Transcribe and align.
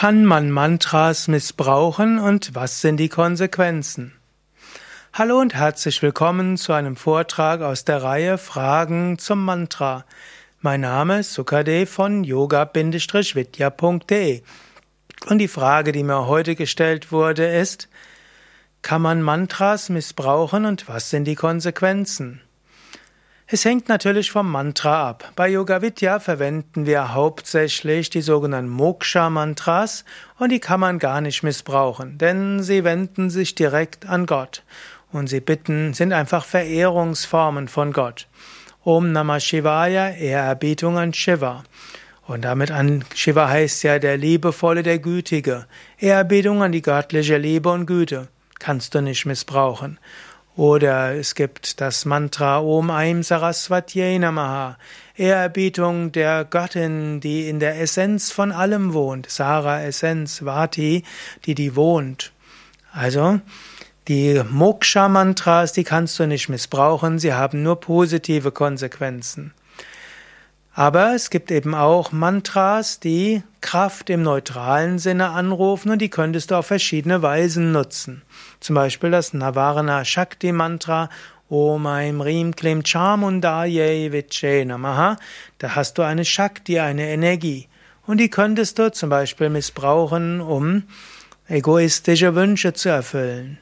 Kann 0.00 0.24
man 0.24 0.50
Mantras 0.50 1.28
missbrauchen 1.28 2.18
und 2.18 2.54
was 2.54 2.80
sind 2.80 2.96
die 2.96 3.10
Konsequenzen? 3.10 4.14
Hallo 5.12 5.38
und 5.38 5.52
herzlich 5.52 6.00
willkommen 6.00 6.56
zu 6.56 6.72
einem 6.72 6.96
Vortrag 6.96 7.60
aus 7.60 7.84
der 7.84 8.02
Reihe 8.02 8.38
Fragen 8.38 9.18
zum 9.18 9.44
Mantra. 9.44 10.06
Mein 10.62 10.80
Name 10.80 11.18
ist 11.20 11.34
Sukadev 11.34 11.90
von 11.90 12.24
yoga-vidya.de 12.24 12.82
und 15.28 15.38
die 15.38 15.48
Frage, 15.48 15.92
die 15.92 16.02
mir 16.02 16.26
heute 16.26 16.54
gestellt 16.54 17.12
wurde, 17.12 17.44
ist, 17.44 17.90
kann 18.80 19.02
man 19.02 19.20
Mantras 19.20 19.90
missbrauchen 19.90 20.64
und 20.64 20.88
was 20.88 21.10
sind 21.10 21.26
die 21.26 21.34
Konsequenzen? 21.34 22.40
Es 23.52 23.64
hängt 23.64 23.88
natürlich 23.88 24.30
vom 24.30 24.48
Mantra 24.48 25.08
ab. 25.08 25.32
Bei 25.34 25.48
Yoga 25.48 25.82
Vidya 25.82 26.20
verwenden 26.20 26.86
wir 26.86 27.14
hauptsächlich 27.14 28.08
die 28.08 28.20
sogenannten 28.20 28.70
Moksha-Mantras 28.70 30.04
und 30.38 30.52
die 30.52 30.60
kann 30.60 30.78
man 30.78 31.00
gar 31.00 31.20
nicht 31.20 31.42
missbrauchen, 31.42 32.16
denn 32.16 32.62
sie 32.62 32.84
wenden 32.84 33.28
sich 33.28 33.56
direkt 33.56 34.06
an 34.06 34.26
Gott 34.26 34.62
und 35.10 35.26
sie 35.26 35.40
bitten, 35.40 35.94
sind 35.94 36.12
einfach 36.12 36.44
Verehrungsformen 36.44 37.66
von 37.66 37.92
Gott. 37.92 38.28
Om 38.84 39.10
Namah 39.10 39.40
Shivaya, 39.40 40.10
Ehrerbietung 40.10 40.96
an 40.96 41.12
Shiva. 41.12 41.64
Und 42.28 42.42
damit 42.42 42.70
an 42.70 43.04
Shiva 43.16 43.48
heißt 43.48 43.82
ja 43.82 43.98
der 43.98 44.16
Liebevolle, 44.16 44.84
der 44.84 45.00
Gütige. 45.00 45.66
Ehrerbietung 45.98 46.62
an 46.62 46.70
die 46.70 46.82
göttliche 46.82 47.36
Liebe 47.36 47.70
und 47.70 47.86
Güte. 47.86 48.28
Kannst 48.60 48.94
du 48.94 49.00
nicht 49.00 49.26
missbrauchen. 49.26 49.98
Oder 50.56 51.14
es 51.14 51.34
gibt 51.34 51.80
das 51.80 52.04
Mantra 52.04 52.58
Om 52.58 52.90
Aim 52.90 53.22
Saraswatyay 53.22 54.18
Namaha, 54.18 54.78
Ehrerbietung 55.16 56.12
der 56.12 56.44
Göttin, 56.44 57.20
die 57.20 57.48
in 57.48 57.60
der 57.60 57.80
Essenz 57.80 58.32
von 58.32 58.50
allem 58.50 58.92
wohnt, 58.92 59.30
Sara 59.30 59.82
Essenz, 59.82 60.44
Vati, 60.44 61.04
die 61.44 61.54
die 61.54 61.76
wohnt. 61.76 62.32
Also, 62.92 63.40
die 64.08 64.42
Moksha-Mantras, 64.50 65.72
die 65.72 65.84
kannst 65.84 66.18
du 66.18 66.26
nicht 66.26 66.48
missbrauchen, 66.48 67.20
sie 67.20 67.32
haben 67.32 67.62
nur 67.62 67.78
positive 67.78 68.50
Konsequenzen. 68.50 69.54
Aber 70.72 71.14
es 71.14 71.30
gibt 71.30 71.50
eben 71.50 71.74
auch 71.74 72.12
Mantras, 72.12 73.00
die 73.00 73.42
Kraft 73.60 74.08
im 74.08 74.22
neutralen 74.22 74.98
Sinne 74.98 75.30
anrufen 75.30 75.90
und 75.90 75.98
die 76.00 76.10
könntest 76.10 76.50
du 76.50 76.54
auf 76.54 76.66
verschiedene 76.66 77.22
Weisen 77.22 77.72
nutzen. 77.72 78.22
Zum 78.60 78.74
Beispiel 78.74 79.10
das 79.10 79.34
Navarana 79.34 80.04
Shakti 80.04 80.52
Mantra 80.52 81.10
Om 81.48 81.86
Aim 81.86 82.20
Rim 82.20 82.54
Klim 82.54 82.84
Chamundaye 82.84 84.12
Viche 84.12 84.64
Namaha. 84.64 85.16
Da 85.58 85.74
hast 85.74 85.98
du 85.98 86.02
eine 86.02 86.24
Shakti, 86.24 86.78
eine 86.78 87.08
Energie. 87.08 87.66
Und 88.06 88.18
die 88.18 88.30
könntest 88.30 88.78
du 88.78 88.92
zum 88.92 89.10
Beispiel 89.10 89.50
missbrauchen, 89.50 90.40
um 90.40 90.84
egoistische 91.48 92.36
Wünsche 92.36 92.72
zu 92.72 92.88
erfüllen. 92.88 93.58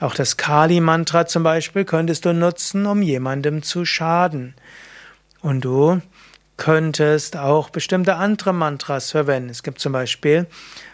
Auch 0.00 0.14
das 0.14 0.38
Kali-Mantra 0.38 1.26
zum 1.26 1.42
Beispiel 1.42 1.84
könntest 1.84 2.24
du 2.24 2.32
nutzen, 2.32 2.86
um 2.86 3.02
jemandem 3.02 3.62
zu 3.62 3.84
schaden. 3.84 4.54
Und 5.42 5.64
du 5.64 6.00
könntest 6.58 7.38
auch 7.38 7.70
bestimmte 7.70 8.16
andere 8.16 8.52
Mantras 8.52 9.12
verwenden. 9.12 9.48
Es 9.48 9.62
gibt 9.62 9.80
zum 9.80 9.92
Beispiel 9.92 10.46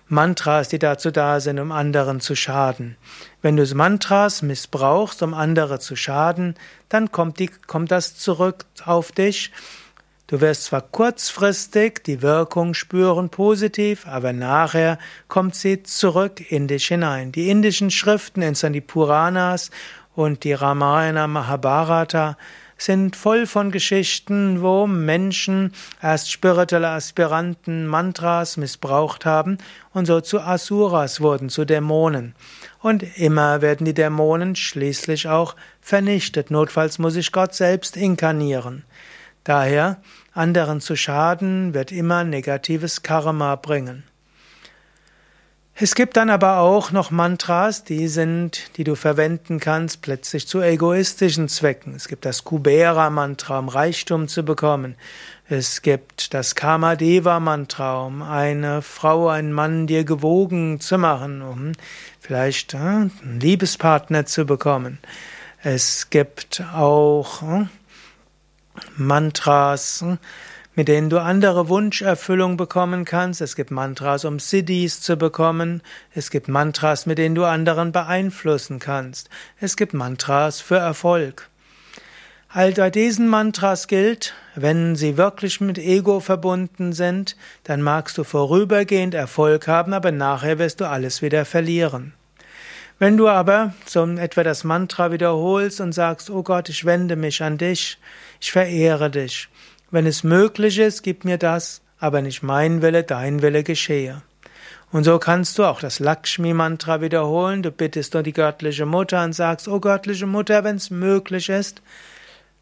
Mantras, 0.07 0.69
die 0.69 0.79
dazu 0.79 1.11
da 1.11 1.41
sind, 1.41 1.59
um 1.59 1.73
anderen 1.73 2.21
zu 2.21 2.37
schaden. 2.37 2.97
Wenn 3.43 3.57
du 3.57 3.67
Mantras 3.75 4.43
missbrauchst, 4.43 5.23
um 5.23 5.35
andere 5.35 5.81
zu 5.81 5.97
schaden, 5.97 6.55
dann 6.89 7.11
kommt, 7.11 7.39
die, 7.39 7.49
kommt 7.67 7.91
das 7.91 8.17
zurück 8.17 8.67
auf 8.85 9.11
dich. 9.11 9.51
Du 10.27 10.41
wirst 10.41 10.65
zwar 10.65 10.83
kurzfristig 10.83 12.03
die 12.05 12.23
Wirkung 12.23 12.75
spüren, 12.75 13.31
positiv, 13.31 14.07
aber 14.07 14.33
nachher 14.33 14.99
kommt 15.29 15.55
sie 15.55 15.83
zurück 15.83 16.51
in 16.51 16.69
dich 16.69 16.87
hinein. 16.87 17.33
Die 17.33 17.51
indischen 17.51 17.91
Schriften, 17.91 18.43
insbesondere 18.43 18.81
die 18.81 18.87
Puranas 18.87 19.71
und 20.15 20.45
die 20.45 20.53
Ramayana 20.53 21.27
Mahabharata, 21.27 22.37
sind 22.85 23.17
voll 23.17 23.47
von 23.47 23.71
Geschichten, 23.71 24.61
wo 24.61 24.87
Menschen 24.87 25.73
erst 26.03 26.31
spirituelle 26.31 26.91
Aspiranten 26.91 27.87
Mantras 27.87 28.57
missbraucht 28.59 29.25
haben 29.25 29.59
und 29.93 30.05
so 30.07 30.21
zu 30.21 30.41
Asuras 30.41 31.21
wurden, 31.21 31.49
zu 31.49 31.65
Dämonen. 31.65 32.35
Und 32.81 33.03
immer 33.17 33.63
werden 33.63 33.87
die 33.87 33.95
Dämonen 33.95 34.55
schließlich 34.55 35.29
auch 35.29 35.57
vernichtet. 35.81 36.51
Notfalls 36.51 36.99
muss 36.99 37.15
sich 37.15 37.33
Gott 37.33 37.55
selbst 37.55 37.97
inkarnieren. 37.97 38.85
Daher, 39.45 40.03
anderen 40.33 40.81
zu 40.81 40.95
schaden, 40.95 41.73
wird 41.73 41.91
immer 41.91 42.25
negatives 42.25 43.03
Karma 43.03 43.57
bringen. 43.57 44.05
Es 45.77 45.97
gibt 45.97 46.17
dann 46.17 46.31
aber 46.31 46.59
auch 46.59 46.93
noch 46.93 47.11
Mantras, 47.11 47.83
die 47.83 48.07
sind, 48.07 48.77
die 48.77 48.85
du 48.85 48.95
verwenden 48.95 49.59
kannst, 49.59 50.03
plötzlich 50.03 50.47
zu 50.47 50.61
egoistischen 50.63 51.49
Zwecken. 51.49 51.97
Es 51.97 52.07
gibt 52.07 52.25
das 52.25 52.45
Kubera-Mantra, 52.45 53.59
um 53.59 53.69
Reichtum 53.69 54.29
zu 54.29 54.45
bekommen. 54.45 54.95
Es 55.49 55.83
gibt 55.83 56.33
das 56.33 56.55
Kamadeva-Mantra, 56.55 58.03
um 58.03 58.23
eine 58.23 58.83
Frau, 58.83 59.29
einen 59.29 59.53
Mann 59.53 59.89
dir 59.89 60.05
gewogen 60.05 60.79
zu 60.79 60.97
machen, 60.97 61.43
um 61.43 61.73
vielleicht 62.21 62.75
äh, 62.75 62.77
einen 62.77 63.41
Liebespartner 63.41 64.27
zu 64.27 64.45
bekommen. 64.47 65.01
Es 65.65 66.09
gibt 66.09 66.63
auch 66.73 67.43
äh, 67.43 67.67
Mantras, 68.97 70.05
mit 70.77 70.89
denen 70.89 71.11
du 71.11 71.21
andere 71.21 71.69
Wunscherfüllung 71.69 72.57
bekommen 72.57 73.05
kannst. 73.05 73.41
Es 73.41 73.57
gibt 73.57 73.71
Mantras, 73.71 74.25
um 74.25 74.39
Siddhis 74.39 75.01
zu 75.01 75.17
bekommen. 75.17 75.83
Es 76.15 76.31
gibt 76.31 76.49
Mantras, 76.49 77.07
mit 77.07 77.19
denen 77.19 77.35
du 77.35 77.45
anderen 77.45 77.93
beeinflussen 77.93 78.79
kannst. 78.79 79.31
Es 79.61 79.77
gibt 79.77 79.95
Mantras 79.95 80.61
für 80.61 80.77
Erfolg. 80.77 81.49
All 82.49 82.71
bei 82.71 82.89
diesen 82.89 83.27
Mantras 83.27 83.89
gilt, 83.89 84.33
wenn 84.55 84.95
sie 84.95 85.17
wirklich 85.17 85.61
mit 85.61 85.77
Ego 85.77 86.21
verbunden 86.21 86.93
sind, 86.93 87.37
dann 87.65 87.83
magst 87.83 88.17
du 88.17 88.23
vorübergehend 88.23 89.15
Erfolg 89.15 89.67
haben, 89.67 89.93
aber 89.93 90.13
nachher 90.13 90.61
wirst 90.61 90.81
du 90.81 90.89
alles 90.89 91.21
wieder 91.21 91.45
verlieren. 91.45 92.13
Wenn 93.01 93.17
du 93.17 93.29
aber 93.29 93.75
so 93.87 94.07
etwa 94.07 94.45
das 94.45 94.63
Mantra 94.63 95.11
wiederholst 95.11 95.81
und 95.81 95.93
sagst, 95.93 96.31
oh 96.31 96.45
Gott, 96.45 96.69
ich 96.69 96.85
wende 96.85 97.17
mich 97.17 97.43
an 97.43 97.59
dich, 97.59 97.99
ich 98.41 98.53
verehre 98.53 99.11
dich, 99.11 99.49
wenn 99.91 100.07
es 100.07 100.25
möglich 100.25 100.79
ist, 100.79 101.03
gib 101.03 101.25
mir 101.25 101.39
das, 101.39 101.83
aber 101.99 102.23
nicht 102.23 102.43
mein 102.43 102.83
Wille, 102.83 103.05
dein 103.05 103.43
Wille 103.43 103.63
geschehe. 103.63 104.23
Und 104.93 105.05
so 105.05 105.19
kannst 105.19 105.59
du 105.59 105.65
auch 105.65 105.81
das 105.81 105.99
Lakshmi-Mantra 105.99 107.01
wiederholen. 107.01 107.63
Du 107.63 107.73
bittest 107.73 108.15
nur 108.15 108.23
die 108.23 108.33
göttliche 108.33 108.87
Mutter 108.87 109.25
und 109.25 109.33
sagst, 109.33 109.67
oh 109.67 109.81
göttliche 109.81 110.27
Mutter, 110.27 110.63
wenn 110.63 110.77
es 110.77 110.91
möglich 110.91 111.49
ist, 111.49 111.83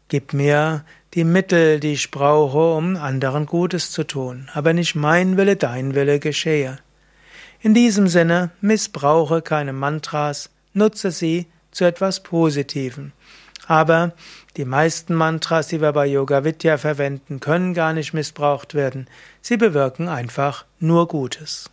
gib 0.07 0.33
mir 0.33 0.83
die 1.13 1.25
Mittel, 1.25 1.79
die 1.79 1.93
ich 1.93 2.09
brauche, 2.09 2.75
um 2.75 2.95
anderen 2.95 3.45
Gutes 3.45 3.91
zu 3.91 4.03
tun. 4.03 4.49
Aber 4.53 4.73
nicht 4.73 4.95
mein 4.95 5.37
Wille, 5.37 5.55
dein 5.55 5.93
Wille 5.93 6.19
geschehe. 6.19 6.77
In 7.61 7.73
diesem 7.73 8.07
Sinne, 8.07 8.49
missbrauche 8.61 9.41
keine 9.41 9.73
Mantras, 9.73 10.49
nutze 10.73 11.11
sie 11.11 11.45
zu 11.71 11.85
etwas 11.85 12.23
Positivem. 12.23 13.11
Aber 13.67 14.13
die 14.57 14.65
meisten 14.65 15.13
Mantras, 15.13 15.67
die 15.67 15.81
wir 15.81 15.93
bei 15.93 16.05
Yoga 16.05 16.43
Vidya 16.43 16.77
verwenden, 16.77 17.39
können 17.39 17.73
gar 17.73 17.93
nicht 17.93 18.13
missbraucht 18.13 18.73
werden. 18.73 19.07
Sie 19.41 19.57
bewirken 19.57 20.07
einfach 20.07 20.65
nur 20.79 21.07
Gutes. 21.07 21.72